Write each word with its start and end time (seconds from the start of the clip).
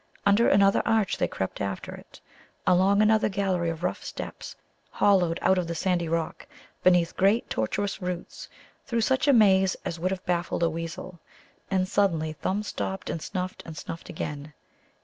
Under 0.25 0.47
another 0.49 0.81
arch 0.83 1.17
they 1.19 1.27
crept 1.27 1.61
after 1.61 1.93
it, 1.93 2.19
along 2.65 3.03
another 3.03 3.29
gallery 3.29 3.69
of 3.69 3.83
rough 3.83 4.03
steps, 4.03 4.55
hollowed 4.89 5.37
out 5.43 5.59
of 5.59 5.67
the 5.67 5.75
sandy 5.75 6.07
rock, 6.09 6.47
beneath 6.83 7.15
great 7.15 7.47
tortuous 7.51 8.01
roots, 8.01 8.49
through 8.87 9.01
such 9.01 9.27
a 9.27 9.31
maze 9.33 9.75
as 9.85 9.99
would 9.99 10.09
have 10.09 10.25
baffled 10.25 10.63
a 10.63 10.71
weasel. 10.71 11.19
And 11.69 11.87
suddenly 11.87 12.33
Thumb 12.33 12.63
stopped 12.63 13.11
and 13.11 13.21
snuffed 13.21 13.61
and 13.63 13.77
snuffed 13.77 14.09
again. 14.09 14.55